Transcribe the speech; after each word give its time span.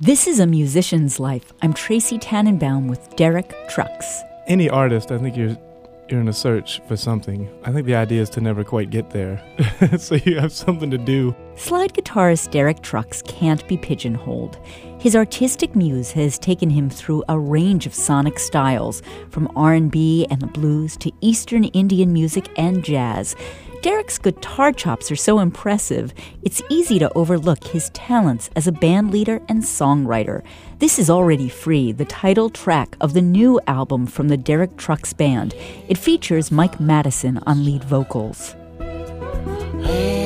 This 0.00 0.26
is 0.26 0.40
a 0.40 0.46
musician's 0.46 1.18
life. 1.18 1.54
I'm 1.62 1.72
Tracey 1.72 2.18
Tanenbaum 2.18 2.86
with 2.86 3.16
Derek 3.16 3.54
Trucks. 3.70 4.20
Any 4.46 4.68
artist, 4.68 5.10
I 5.10 5.16
think 5.16 5.38
you're 5.38 5.56
you're 6.10 6.20
in 6.20 6.28
a 6.28 6.34
search 6.34 6.82
for 6.86 6.98
something. 6.98 7.48
I 7.64 7.72
think 7.72 7.86
the 7.86 7.94
idea 7.94 8.20
is 8.20 8.28
to 8.30 8.42
never 8.42 8.62
quite 8.62 8.90
get 8.90 9.08
there. 9.10 9.42
so 9.98 10.16
you 10.16 10.38
have 10.38 10.52
something 10.52 10.90
to 10.90 10.98
do. 10.98 11.34
Slide 11.56 11.94
guitarist 11.94 12.50
Derek 12.50 12.82
Trucks 12.82 13.22
can't 13.22 13.66
be 13.66 13.78
pigeonholed. 13.78 14.58
His 15.00 15.16
artistic 15.16 15.74
muse 15.74 16.10
has 16.12 16.38
taken 16.38 16.68
him 16.68 16.90
through 16.90 17.24
a 17.30 17.38
range 17.38 17.86
of 17.86 17.94
sonic 17.94 18.38
styles, 18.38 19.02
from 19.30 19.50
R&B 19.56 20.26
and 20.30 20.42
the 20.42 20.46
blues 20.46 20.96
to 20.98 21.10
Eastern 21.22 21.64
Indian 21.64 22.12
music 22.12 22.50
and 22.58 22.84
jazz. 22.84 23.34
Derek's 23.86 24.18
guitar 24.18 24.72
chops 24.72 25.12
are 25.12 25.16
so 25.16 25.38
impressive, 25.38 26.12
it's 26.42 26.60
easy 26.68 26.98
to 26.98 27.12
overlook 27.14 27.62
his 27.62 27.88
talents 27.90 28.50
as 28.56 28.66
a 28.66 28.72
band 28.72 29.12
leader 29.12 29.40
and 29.48 29.62
songwriter. 29.62 30.42
This 30.80 30.98
is 30.98 31.08
already 31.08 31.48
free, 31.48 31.92
the 31.92 32.04
title 32.04 32.50
track 32.50 32.96
of 33.00 33.14
the 33.14 33.22
new 33.22 33.60
album 33.68 34.08
from 34.08 34.26
the 34.26 34.36
Derek 34.36 34.76
Trucks 34.76 35.12
Band. 35.12 35.54
It 35.86 35.98
features 35.98 36.50
Mike 36.50 36.80
Mattison 36.80 37.38
on 37.46 37.64
lead 37.64 37.84
vocals. 37.84 38.56
Hey, 39.84 40.16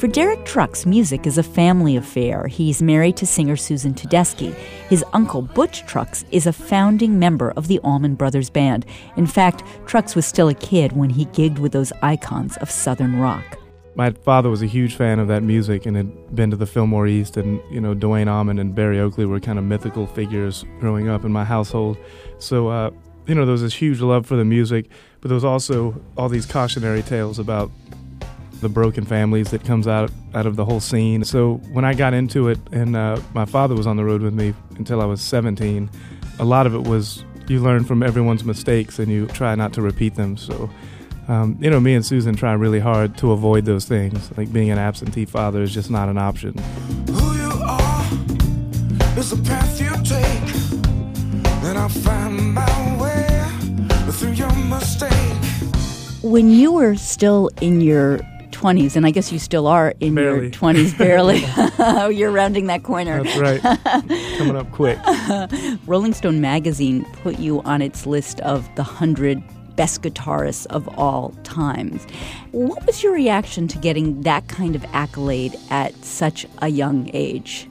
For 0.00 0.08
Derek 0.08 0.46
Trucks, 0.46 0.86
music 0.86 1.26
is 1.26 1.36
a 1.36 1.42
family 1.42 1.94
affair. 1.94 2.46
He's 2.46 2.80
married 2.80 3.18
to 3.18 3.26
singer 3.26 3.54
Susan 3.54 3.92
Tedeschi. 3.92 4.54
His 4.88 5.04
uncle, 5.12 5.42
Butch 5.42 5.84
Trucks, 5.84 6.24
is 6.30 6.46
a 6.46 6.54
founding 6.54 7.18
member 7.18 7.50
of 7.50 7.68
the 7.68 7.80
Allman 7.80 8.14
Brothers 8.14 8.48
Band. 8.48 8.86
In 9.18 9.26
fact, 9.26 9.62
Trucks 9.84 10.14
was 10.14 10.24
still 10.24 10.48
a 10.48 10.54
kid 10.54 10.92
when 10.92 11.10
he 11.10 11.26
gigged 11.26 11.58
with 11.58 11.72
those 11.72 11.92
icons 12.00 12.56
of 12.62 12.70
Southern 12.70 13.16
rock. 13.16 13.58
My 13.94 14.10
father 14.10 14.48
was 14.48 14.62
a 14.62 14.66
huge 14.66 14.94
fan 14.94 15.18
of 15.18 15.28
that 15.28 15.42
music 15.42 15.84
and 15.84 15.94
had 15.94 16.34
been 16.34 16.50
to 16.50 16.56
the 16.56 16.64
Fillmore 16.64 17.06
East, 17.06 17.36
and 17.36 17.60
you 17.70 17.82
know 17.82 17.92
Duane 17.92 18.26
Allman 18.26 18.58
and 18.58 18.74
Berry 18.74 18.98
Oakley 19.00 19.26
were 19.26 19.38
kind 19.38 19.58
of 19.58 19.66
mythical 19.66 20.06
figures 20.06 20.64
growing 20.78 21.10
up 21.10 21.26
in 21.26 21.30
my 21.30 21.44
household. 21.44 21.98
So 22.38 22.68
uh, 22.68 22.90
you 23.26 23.34
know 23.34 23.44
there 23.44 23.52
was 23.52 23.60
this 23.60 23.74
huge 23.74 24.00
love 24.00 24.24
for 24.24 24.36
the 24.36 24.46
music, 24.46 24.86
but 25.20 25.28
there 25.28 25.34
was 25.34 25.44
also 25.44 26.00
all 26.16 26.30
these 26.30 26.46
cautionary 26.46 27.02
tales 27.02 27.38
about 27.38 27.70
the 28.60 28.68
broken 28.68 29.04
families 29.04 29.50
that 29.50 29.64
comes 29.64 29.86
out 29.86 30.10
out 30.34 30.46
of 30.46 30.56
the 30.56 30.64
whole 30.64 30.80
scene. 30.80 31.24
So 31.24 31.54
when 31.72 31.84
I 31.84 31.94
got 31.94 32.14
into 32.14 32.48
it, 32.48 32.58
and 32.72 32.96
uh, 32.96 33.20
my 33.34 33.44
father 33.44 33.74
was 33.74 33.86
on 33.86 33.96
the 33.96 34.04
road 34.04 34.22
with 34.22 34.34
me 34.34 34.54
until 34.76 35.00
I 35.00 35.04
was 35.04 35.20
17, 35.20 35.90
a 36.38 36.44
lot 36.44 36.66
of 36.66 36.74
it 36.74 36.84
was 36.84 37.24
you 37.48 37.60
learn 37.60 37.84
from 37.84 38.02
everyone's 38.02 38.44
mistakes 38.44 38.98
and 38.98 39.10
you 39.10 39.26
try 39.26 39.54
not 39.54 39.72
to 39.74 39.82
repeat 39.82 40.14
them. 40.14 40.36
So. 40.36 40.70
Um, 41.28 41.56
you 41.60 41.70
know, 41.70 41.78
me 41.78 41.94
and 41.94 42.04
Susan 42.04 42.34
try 42.34 42.54
really 42.54 42.80
hard 42.80 43.16
to 43.18 43.30
avoid 43.30 43.64
those 43.64 43.84
things. 43.84 44.36
Like 44.36 44.52
being 44.52 44.70
an 44.70 44.78
absentee 44.78 45.26
father 45.26 45.62
is 45.62 45.72
just 45.72 45.88
not 45.88 46.08
an 46.08 46.18
option. 46.18 46.58
Who 47.08 47.36
you 47.36 47.52
are 47.62 48.04
is 49.16 49.30
the 49.30 49.40
path 49.48 49.80
you 49.80 49.92
take. 50.02 50.50
Then 51.62 51.76
I'll 51.76 51.88
find 51.88 52.52
my 52.52 53.00
way 53.00 53.28
through 54.10 54.32
your 54.32 54.52
mistake. 54.64 55.12
When 56.22 56.50
you 56.50 56.72
were 56.72 56.96
still 56.96 57.48
in 57.60 57.80
your 57.80 58.18
20s, 58.60 58.96
and 58.96 59.06
I 59.06 59.10
guess 59.10 59.32
you 59.32 59.38
still 59.38 59.66
are 59.66 59.94
in 60.00 60.14
Barely. 60.14 60.42
your 60.42 60.50
20s, 60.50 60.96
barely. 60.98 62.14
You're 62.16 62.30
rounding 62.30 62.66
that 62.66 62.82
corner. 62.82 63.22
That's 63.22 63.38
right. 63.38 63.60
Coming 64.38 64.56
up 64.56 64.70
quick. 64.72 64.98
Rolling 65.86 66.12
Stone 66.12 66.40
magazine 66.40 67.04
put 67.22 67.38
you 67.38 67.62
on 67.62 67.80
its 67.80 68.06
list 68.06 68.40
of 68.40 68.64
the 68.76 68.82
100 68.82 69.42
best 69.76 70.02
guitarists 70.02 70.66
of 70.66 70.86
all 70.98 71.30
times. 71.42 72.04
What 72.52 72.84
was 72.86 73.02
your 73.02 73.12
reaction 73.12 73.66
to 73.68 73.78
getting 73.78 74.20
that 74.22 74.48
kind 74.48 74.76
of 74.76 74.84
accolade 74.92 75.56
at 75.70 75.94
such 76.04 76.46
a 76.58 76.68
young 76.68 77.10
age? 77.14 77.66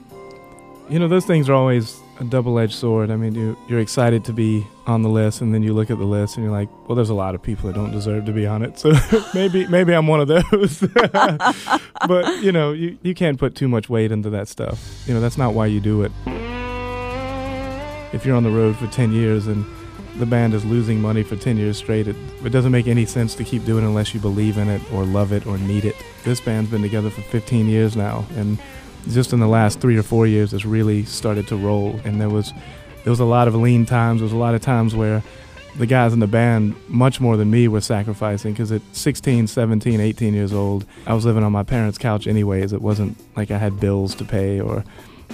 You 0.88 0.98
know, 0.98 1.06
those 1.06 1.24
things 1.24 1.48
are 1.48 1.54
always 1.54 1.96
a 2.20 2.24
double-edged 2.24 2.74
sword. 2.74 3.10
I 3.10 3.16
mean, 3.16 3.34
you, 3.34 3.56
you're 3.66 3.80
excited 3.80 4.24
to 4.26 4.32
be 4.32 4.66
on 4.86 5.02
the 5.02 5.08
list, 5.08 5.40
and 5.40 5.54
then 5.54 5.62
you 5.62 5.72
look 5.72 5.90
at 5.90 5.98
the 5.98 6.04
list 6.04 6.36
and 6.36 6.44
you're 6.44 6.52
like, 6.52 6.68
well, 6.86 6.94
there's 6.94 7.10
a 7.10 7.14
lot 7.14 7.34
of 7.34 7.42
people 7.42 7.68
that 7.68 7.74
don't 7.74 7.90
deserve 7.90 8.26
to 8.26 8.32
be 8.32 8.46
on 8.46 8.62
it. 8.62 8.78
So 8.78 8.92
maybe 9.34 9.66
maybe 9.66 9.94
I'm 9.94 10.06
one 10.06 10.20
of 10.20 10.28
those. 10.28 10.80
but 12.06 12.42
you 12.42 12.52
know, 12.52 12.72
you, 12.72 12.98
you 13.02 13.14
can't 13.14 13.38
put 13.38 13.54
too 13.54 13.68
much 13.68 13.88
weight 13.88 14.12
into 14.12 14.30
that 14.30 14.48
stuff. 14.48 15.02
You 15.06 15.14
know, 15.14 15.20
that's 15.20 15.38
not 15.38 15.54
why 15.54 15.66
you 15.66 15.80
do 15.80 16.02
it. 16.02 16.12
If 18.12 18.26
you're 18.26 18.36
on 18.36 18.42
the 18.42 18.50
road 18.50 18.76
for 18.76 18.86
10 18.88 19.12
years 19.12 19.46
and 19.46 19.64
the 20.16 20.26
band 20.26 20.52
is 20.52 20.64
losing 20.64 21.00
money 21.00 21.22
for 21.22 21.36
10 21.36 21.56
years 21.56 21.78
straight, 21.78 22.08
it, 22.08 22.16
it 22.44 22.50
doesn't 22.50 22.72
make 22.72 22.88
any 22.88 23.06
sense 23.06 23.34
to 23.36 23.44
keep 23.44 23.64
doing 23.64 23.84
it 23.84 23.86
unless 23.86 24.12
you 24.12 24.20
believe 24.20 24.58
in 24.58 24.68
it 24.68 24.82
or 24.92 25.04
love 25.04 25.32
it 25.32 25.46
or 25.46 25.56
need 25.58 25.84
it. 25.84 25.94
This 26.24 26.40
band's 26.40 26.70
been 26.70 26.82
together 26.82 27.08
for 27.08 27.22
15 27.22 27.68
years 27.68 27.96
now, 27.96 28.26
and 28.34 28.58
just 29.08 29.32
in 29.32 29.40
the 29.40 29.48
last 29.48 29.80
three 29.80 29.96
or 29.96 30.02
four 30.02 30.26
years, 30.26 30.52
it's 30.52 30.64
really 30.64 31.04
started 31.04 31.48
to 31.48 31.56
roll. 31.56 32.00
And 32.04 32.20
there 32.20 32.30
was 32.30 32.52
there 33.04 33.10
was 33.10 33.20
a 33.20 33.24
lot 33.24 33.48
of 33.48 33.54
lean 33.54 33.86
times. 33.86 34.20
There 34.20 34.24
was 34.24 34.32
a 34.32 34.36
lot 34.36 34.54
of 34.54 34.60
times 34.60 34.94
where 34.94 35.22
the 35.76 35.86
guys 35.86 36.12
in 36.12 36.20
the 36.20 36.26
band, 36.26 36.74
much 36.88 37.20
more 37.20 37.36
than 37.36 37.50
me, 37.50 37.68
were 37.68 37.80
sacrificing 37.80 38.52
because 38.52 38.72
at 38.72 38.82
16, 38.92 39.46
17, 39.46 40.00
18 40.00 40.34
years 40.34 40.52
old, 40.52 40.84
I 41.06 41.14
was 41.14 41.24
living 41.24 41.44
on 41.44 41.52
my 41.52 41.62
parents' 41.62 41.98
couch 41.98 42.26
anyways. 42.26 42.72
It 42.72 42.82
wasn't 42.82 43.16
like 43.36 43.50
I 43.50 43.58
had 43.58 43.80
bills 43.80 44.14
to 44.16 44.24
pay 44.24 44.60
or 44.60 44.84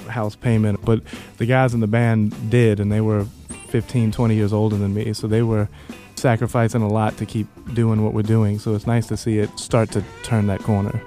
house 0.09 0.37
payment. 0.37 0.85
But 0.85 1.03
the 1.39 1.47
guys 1.47 1.75
in 1.75 1.81
the 1.81 1.87
band 1.87 2.51
did, 2.51 2.81
and 2.81 2.93
they 2.93 3.01
were 3.01 3.27
15, 3.69 4.13
20 4.13 4.35
years 4.35 4.53
older 4.53 4.77
than 4.77 4.95
me. 4.95 5.13
So 5.13 5.27
they 5.27 5.43
were 5.43 5.69
sacrificing 6.15 6.83
a 6.83 6.89
lot 6.89 7.17
to 7.19 7.27
keep 7.27 7.47
doing 7.75 8.05
what 8.05 8.13
we're 8.13 8.23
doing. 8.23 8.59
So 8.59 8.75
it's 8.75 8.87
nice 8.87 9.07
to 9.09 9.17
see 9.17 9.39
it 9.39 9.59
start 9.59 9.91
to 9.93 10.05
turn 10.23 10.47
that 10.47 10.61
corner. 10.61 11.03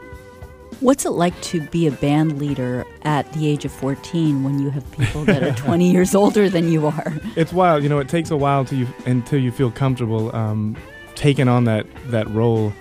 What's 0.81 1.05
it 1.05 1.09
like 1.09 1.39
to 1.41 1.59
be 1.59 1.87
a 1.87 1.91
band 1.91 2.39
leader 2.39 2.85
at 3.01 3.31
the 3.33 3.47
age 3.47 3.65
of 3.65 3.71
14 3.73 4.43
when 4.43 4.59
you 4.59 4.69
have 4.69 4.89
people 4.93 5.25
that 5.25 5.43
are 5.43 5.53
20 5.55 5.91
years 5.91 6.15
older 6.15 6.49
than 6.49 6.71
you 6.71 6.87
are? 6.87 7.13
It's 7.35 7.51
wild. 7.51 7.83
You 7.83 7.89
know, 7.89 7.99
it 7.99 8.07
takes 8.07 8.31
a 8.31 8.37
while 8.37 8.65
you, 8.65 8.87
until 9.05 9.39
you 9.39 9.51
feel 9.51 9.71
comfortable 9.71 10.33
um, 10.33 10.77
taking 11.15 11.49
on 11.49 11.65
that, 11.65 11.85
that 12.07 12.29
role. 12.29 12.71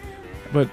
But 0.53 0.69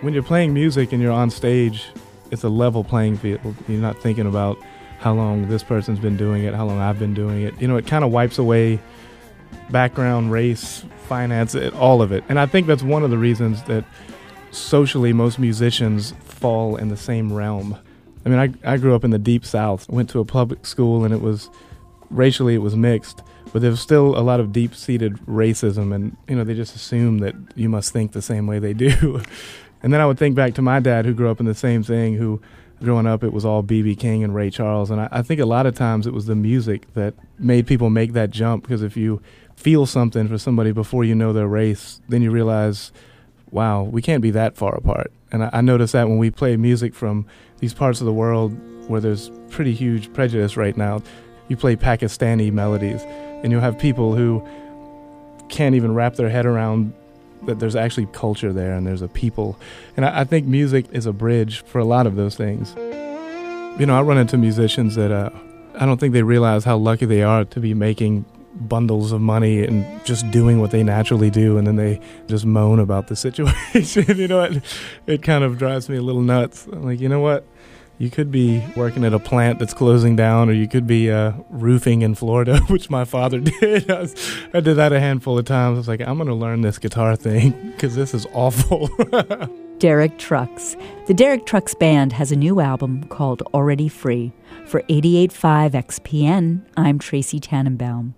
when 0.00 0.12
you're 0.12 0.24
playing 0.24 0.54
music 0.54 0.92
and 0.92 1.00
you're 1.00 1.12
on 1.12 1.30
stage, 1.30 1.86
it's 2.32 2.42
a 2.42 2.48
level 2.48 2.82
playing 2.82 3.18
field. 3.18 3.54
You're 3.68 3.80
not 3.80 3.96
thinking 4.02 4.26
about 4.26 4.58
how 4.98 5.14
long 5.14 5.48
this 5.48 5.62
person's 5.62 6.00
been 6.00 6.16
doing 6.16 6.42
it, 6.42 6.52
how 6.52 6.66
long 6.66 6.80
I've 6.80 6.98
been 6.98 7.14
doing 7.14 7.42
it. 7.42 7.60
You 7.60 7.68
know, 7.68 7.76
it 7.76 7.86
kind 7.86 8.04
of 8.04 8.10
wipes 8.10 8.38
away 8.38 8.80
background, 9.70 10.32
race, 10.32 10.84
finance, 11.06 11.54
it, 11.54 11.74
all 11.74 12.02
of 12.02 12.10
it. 12.10 12.24
And 12.28 12.40
I 12.40 12.46
think 12.46 12.66
that's 12.66 12.82
one 12.82 13.04
of 13.04 13.10
the 13.10 13.18
reasons 13.18 13.62
that 13.64 13.84
socially 14.56 15.12
most 15.12 15.38
musicians 15.38 16.12
fall 16.24 16.76
in 16.76 16.88
the 16.88 16.96
same 16.96 17.32
realm. 17.32 17.78
I 18.24 18.28
mean, 18.28 18.38
I, 18.38 18.72
I 18.72 18.76
grew 18.76 18.94
up 18.94 19.04
in 19.04 19.10
the 19.10 19.18
deep 19.18 19.44
south, 19.44 19.88
went 19.88 20.10
to 20.10 20.20
a 20.20 20.24
public 20.24 20.66
school, 20.66 21.04
and 21.04 21.14
it 21.14 21.20
was 21.20 21.48
racially 22.10 22.54
it 22.54 22.58
was 22.58 22.76
mixed, 22.76 23.22
but 23.52 23.62
there 23.62 23.70
was 23.70 23.80
still 23.80 24.18
a 24.18 24.20
lot 24.20 24.40
of 24.40 24.52
deep 24.52 24.74
seated 24.74 25.14
racism, 25.26 25.94
and 25.94 26.16
you 26.28 26.34
know 26.34 26.44
they 26.44 26.54
just 26.54 26.74
assume 26.74 27.18
that 27.18 27.34
you 27.54 27.68
must 27.68 27.92
think 27.92 28.12
the 28.12 28.22
same 28.22 28.46
way 28.46 28.58
they 28.58 28.72
do. 28.72 29.22
and 29.82 29.92
then 29.92 30.00
I 30.00 30.06
would 30.06 30.18
think 30.18 30.34
back 30.34 30.54
to 30.54 30.62
my 30.62 30.80
dad, 30.80 31.04
who 31.04 31.14
grew 31.14 31.30
up 31.30 31.40
in 31.40 31.46
the 31.46 31.54
same 31.54 31.82
thing, 31.82 32.14
who 32.14 32.40
growing 32.82 33.06
up 33.06 33.22
it 33.22 33.32
was 33.32 33.44
all 33.44 33.62
BB 33.62 33.98
King 33.98 34.24
and 34.24 34.34
Ray 34.34 34.50
Charles, 34.50 34.90
and 34.90 35.00
I, 35.00 35.08
I 35.12 35.22
think 35.22 35.40
a 35.40 35.46
lot 35.46 35.66
of 35.66 35.74
times 35.74 36.06
it 36.06 36.12
was 36.12 36.26
the 36.26 36.34
music 36.34 36.92
that 36.94 37.14
made 37.38 37.66
people 37.66 37.90
make 37.90 38.12
that 38.14 38.30
jump 38.30 38.62
because 38.64 38.82
if 38.82 38.96
you 38.96 39.22
feel 39.54 39.86
something 39.86 40.28
for 40.28 40.38
somebody 40.38 40.72
before 40.72 41.04
you 41.04 41.14
know 41.14 41.32
their 41.32 41.48
race, 41.48 42.00
then 42.08 42.22
you 42.22 42.30
realize 42.30 42.92
wow, 43.50 43.82
we 43.82 44.02
can't 44.02 44.22
be 44.22 44.30
that 44.32 44.56
far 44.56 44.74
apart. 44.74 45.12
And 45.32 45.44
I, 45.44 45.50
I 45.54 45.60
notice 45.60 45.92
that 45.92 46.08
when 46.08 46.18
we 46.18 46.30
play 46.30 46.56
music 46.56 46.94
from 46.94 47.26
these 47.58 47.74
parts 47.74 48.00
of 48.00 48.06
the 48.06 48.12
world 48.12 48.56
where 48.88 49.00
there's 49.00 49.30
pretty 49.50 49.74
huge 49.74 50.12
prejudice 50.12 50.56
right 50.56 50.76
now, 50.76 51.02
you 51.48 51.56
play 51.56 51.76
Pakistani 51.76 52.52
melodies, 52.52 53.02
and 53.02 53.52
you'll 53.52 53.60
have 53.60 53.78
people 53.78 54.14
who 54.14 54.46
can't 55.48 55.74
even 55.74 55.94
wrap 55.94 56.16
their 56.16 56.28
head 56.28 56.46
around 56.46 56.92
that 57.44 57.60
there's 57.60 57.76
actually 57.76 58.06
culture 58.06 58.52
there 58.52 58.74
and 58.74 58.86
there's 58.86 59.02
a 59.02 59.08
people. 59.08 59.58
And 59.96 60.04
I, 60.04 60.20
I 60.20 60.24
think 60.24 60.46
music 60.46 60.86
is 60.92 61.06
a 61.06 61.12
bridge 61.12 61.62
for 61.64 61.78
a 61.78 61.84
lot 61.84 62.06
of 62.06 62.16
those 62.16 62.34
things. 62.34 62.74
You 63.78 63.86
know, 63.86 63.96
I 63.96 64.02
run 64.02 64.18
into 64.18 64.36
musicians 64.36 64.94
that 64.96 65.12
uh, 65.12 65.30
I 65.78 65.86
don't 65.86 65.98
think 65.98 66.12
they 66.12 66.22
realize 66.22 66.64
how 66.64 66.76
lucky 66.76 67.06
they 67.06 67.22
are 67.22 67.44
to 67.44 67.60
be 67.60 67.74
making 67.74 68.24
bundles 68.56 69.12
of 69.12 69.20
money 69.20 69.64
and 69.64 70.04
just 70.04 70.30
doing 70.30 70.60
what 70.60 70.70
they 70.70 70.82
naturally 70.82 71.30
do 71.30 71.58
and 71.58 71.66
then 71.66 71.76
they 71.76 72.00
just 72.26 72.44
moan 72.44 72.78
about 72.78 73.08
the 73.08 73.16
situation 73.26 74.16
you 74.16 74.28
know 74.28 74.42
it, 74.42 74.62
it 75.06 75.22
kind 75.22 75.44
of 75.44 75.58
drives 75.58 75.88
me 75.88 75.96
a 75.96 76.02
little 76.02 76.22
nuts 76.22 76.66
I'm 76.72 76.84
like 76.84 77.00
you 77.00 77.08
know 77.08 77.20
what 77.20 77.44
you 77.98 78.10
could 78.10 78.30
be 78.30 78.62
working 78.76 79.04
at 79.04 79.14
a 79.14 79.18
plant 79.18 79.58
that's 79.58 79.72
closing 79.72 80.16
down 80.16 80.50
or 80.50 80.52
you 80.52 80.68
could 80.68 80.86
be 80.86 81.10
uh, 81.10 81.32
roofing 81.50 82.02
in 82.02 82.14
florida 82.14 82.58
which 82.68 82.90
my 82.90 83.04
father 83.04 83.40
did 83.60 83.90
I, 83.90 84.00
was, 84.00 84.14
I 84.52 84.60
did 84.60 84.74
that 84.74 84.92
a 84.92 85.00
handful 85.00 85.38
of 85.38 85.44
times 85.44 85.76
i 85.76 85.78
was 85.78 85.88
like 85.88 86.00
i'm 86.00 86.16
going 86.16 86.28
to 86.28 86.34
learn 86.34 86.60
this 86.62 86.78
guitar 86.78 87.16
thing 87.16 87.72
because 87.72 87.94
this 87.94 88.14
is 88.14 88.26
awful 88.32 88.88
Derek 89.78 90.16
Trucks. 90.16 90.74
The 91.06 91.12
Derek 91.12 91.44
Trucks 91.44 91.74
Band 91.74 92.14
has 92.14 92.32
a 92.32 92.36
new 92.36 92.60
album 92.60 93.04
called 93.08 93.42
Already 93.52 93.88
Free. 93.88 94.32
For 94.66 94.80
885 94.88 95.72
XPN, 95.72 96.64
I'm 96.78 96.98
Tracey 96.98 97.40
Tanenbaum. 97.40 98.14